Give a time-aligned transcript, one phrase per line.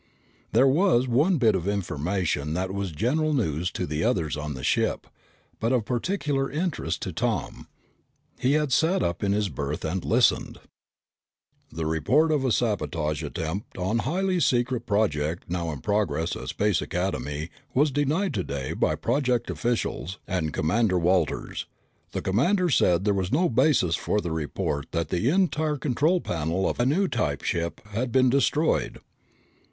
[0.51, 4.63] There was one bit of information that was general news to the others on the
[4.63, 5.05] ship,
[5.59, 7.67] but of particular interest to Tom.
[8.39, 10.57] He had sat up in his berth and listened."...
[11.71, 16.47] The report of a sabotage attempt on a highly secret project now in progress at
[16.47, 21.67] Space Academy was denied today by project officials and Commander Walters.
[22.13, 26.67] The commander said there was no basis for the report that the entire control panel
[26.67, 28.97] of a new type ship had been destroyed."